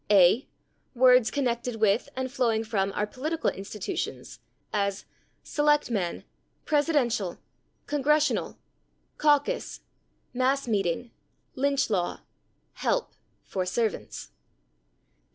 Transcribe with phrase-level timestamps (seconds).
[0.09, 0.47] a.
[0.95, 4.39] Words "connected with and flowing from our political institutions,"
[4.73, 5.05] as
[5.45, 6.23] /selectman/,
[6.65, 7.37] /presidential/,
[7.85, 8.57] /congressional/,
[9.19, 9.81] /caucus/,
[10.33, 11.11] /mass meeting/,
[11.55, 12.21] /lynch law/,
[12.79, 13.09] /help/
[13.43, 14.29] (for /servants